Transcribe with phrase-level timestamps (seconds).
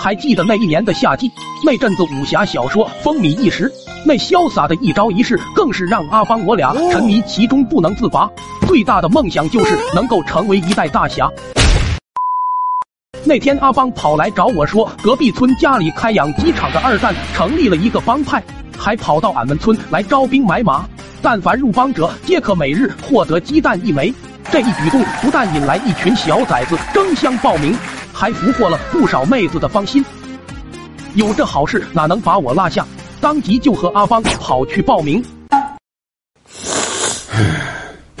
[0.00, 1.30] 还记得那一年的夏季，
[1.64, 3.70] 那阵子武侠小说风靡一时，
[4.04, 8.28] 那潇洒的一招一式更是让阿邦我俩沉迷其中不能自拔。
[8.66, 11.30] 最大的梦想就是能够成为一代大侠。
[13.24, 18.42] 那天阿邦跑来找我说，隔壁村家里开养鸡场的二蛋成立了一个帮派，
[18.76, 20.86] 还跑到俺们村来招兵买马，
[21.20, 24.12] 但凡入帮者皆可每日获得鸡蛋一枚。
[24.50, 27.76] 这一举动不但引来一群小崽子争相报名。
[28.18, 30.04] 还俘获了不少妹子的芳心，
[31.14, 32.84] 有这好事哪能把我落下？
[33.20, 35.24] 当即就和阿邦跑去报名。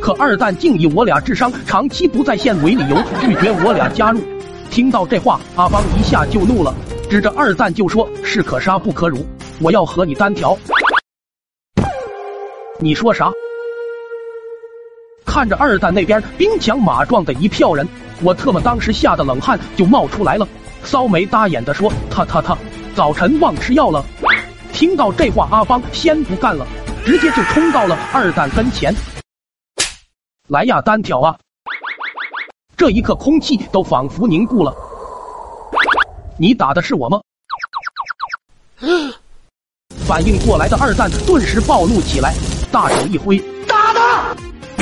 [0.00, 4.20] 可二蛋竟以我俩智商长期不在线为理由拒绝我俩加入。
[4.70, 6.72] 听到这话，阿邦一下就怒了，
[7.10, 9.26] 指着二蛋就说：“士可杀不可辱，
[9.60, 10.56] 我要和你单挑。”
[12.78, 13.28] 你说啥？
[15.30, 17.86] 看着二蛋那边兵强马壮的一票人。
[18.20, 20.46] 我特么当时吓得冷汗就冒出来了，
[20.82, 22.58] 骚眉搭眼的说：“他他他，
[22.96, 24.04] 早晨忘吃药了。”
[24.74, 26.66] 听到这话，阿邦先不干了，
[27.04, 28.92] 直接就冲到了二蛋跟前。
[30.48, 31.38] 来呀，单挑啊！
[32.76, 34.74] 这一刻，空气都仿佛凝固了。
[36.36, 37.20] 你打的是我吗？
[40.08, 42.34] 反应过来的二蛋顿时暴怒起来，
[42.72, 44.36] 大手一挥，打他！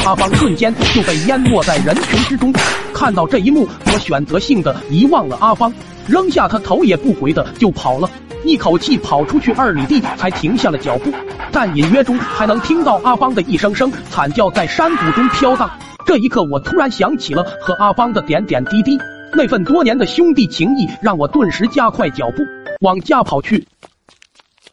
[0.09, 2.51] 阿邦瞬间就被淹没在人群之中。
[2.95, 5.71] 看到这一幕，我选择性的遗忘了阿邦，
[6.07, 8.09] 扔下他头也不回的就跑了，
[8.43, 11.13] 一口气跑出去二里地才停下了脚步。
[11.53, 15.71] 但隐约中还能听到阿邦的一声声惨叫在山谷中飘荡。
[16.07, 18.99] 这一刻，我突然想起了和阿邦的点点滴滴，
[19.35, 22.43] 那份多年的兄弟情谊让我顿时加快脚步
[22.81, 23.63] 往家跑去。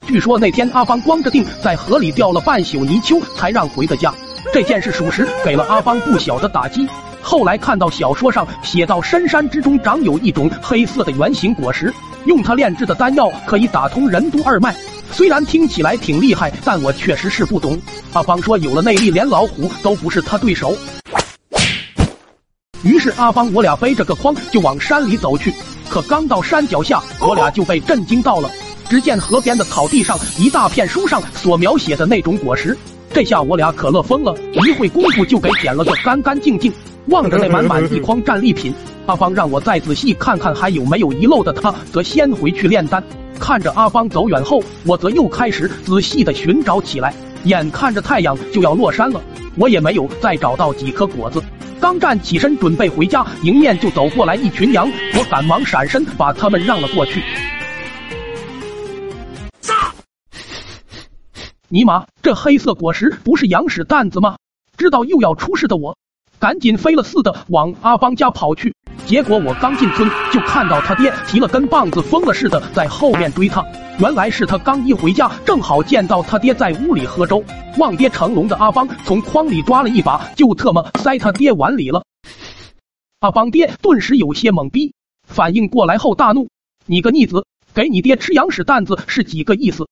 [0.07, 4.13] 据说那天阿邦光着腚在河里钓了半宿泥鳅才让回的家。
[4.53, 6.87] 这件事属实给了阿邦不小的打击。
[7.21, 11.93] 后来看到小说上写到深山之中长有一种黑色的圆形果实，
[12.25, 14.75] 用它炼制的丹药可以打通任督二脉。
[15.11, 17.81] 虽然听起来挺厉害，但我确实是不懂。
[18.13, 20.77] 阿邦说有了内力，连老虎都不是他对手。
[22.83, 25.53] 于是阿邦我俩背着个筐就往山里走去。
[25.89, 28.49] 可刚到山脚下，我俩就被震惊到了。
[28.87, 32.77] 只见河边的草地上一大片书上所描写的那种果实。
[33.15, 36.69] 这下我俩可乐疯了，一会功夫就给捡了个干干净净。
[37.07, 38.73] 望着那满满一筐战利品，
[39.05, 43.01] 阿邦让我再仔细看看还有没有遗漏的，他则先回去炼丹。
[43.39, 47.13] 看着阿邦走远后，我则又开始仔细的寻找起来。
[47.45, 49.21] 眼看着太阳就要落山了，
[49.55, 51.41] 我也没有再找到几颗果子。
[51.79, 57.21] 刚站起身准备回家，迎面就走过来一群羊，我赶忙闪身把他们让了过去。
[61.75, 64.37] 尼玛，这黑色果实不是羊屎蛋子吗？
[64.77, 65.97] 知道又要出事的我，
[66.39, 68.73] 赶紧飞了似的往阿邦家跑去。
[69.05, 73.61] 结果我刚进村，就看到他爹提了根棒子，疯了似的在后面追他。
[73.99, 77.43] 原来是他刚一回家，正好见到他爹在屋里喝粥，
[77.77, 82.05] 望爹成龙的阿邦从筐里抓了一把，就特么塞他爹碗里了。
[83.19, 84.93] 阿邦爹顿时有些懵逼，
[85.27, 86.47] 反应过来后大怒
[86.87, 89.85] ：“你个逆子，给你爹吃羊屎蛋子是几个意思？”